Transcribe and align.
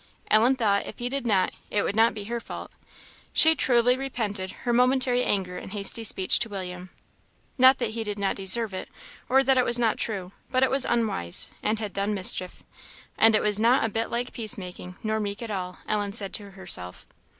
Ellen 0.31 0.55
thought, 0.55 0.87
if 0.87 0.97
he 0.97 1.09
did 1.09 1.27
not, 1.27 1.53
it 1.69 1.83
would 1.83 1.95
not 1.95 2.15
be 2.15 2.23
her 2.23 2.39
fault. 2.39 2.71
She 3.33 3.53
truly 3.53 3.95
repented 3.95 4.51
her 4.63 4.73
momentary 4.73 5.23
anger 5.23 5.59
and 5.59 5.73
hasty 5.73 6.03
speech 6.03 6.39
to 6.39 6.49
William. 6.49 6.89
Not 7.59 7.77
that 7.77 7.91
he 7.91 8.03
did 8.03 8.17
not 8.17 8.35
deserve 8.35 8.73
it, 8.73 8.89
or 9.29 9.43
that 9.43 9.59
it 9.59 9.63
was 9.63 9.77
not 9.77 9.99
true; 9.99 10.31
but 10.49 10.63
it 10.63 10.71
was 10.71 10.85
unwise, 10.85 11.51
and 11.61 11.77
had 11.77 11.93
done 11.93 12.15
mischief; 12.15 12.63
and 13.15 13.35
"it 13.35 13.43
was 13.43 13.59
not 13.59 13.83
a 13.85 13.89
bit 13.89 14.09
like 14.09 14.33
peace 14.33 14.57
making, 14.57 14.95
nor 15.03 15.19
meek 15.19 15.43
at 15.43 15.51
all," 15.51 15.77
Ellen 15.87 16.13
said 16.13 16.33
to 16.33 16.49
herself. 16.49 17.05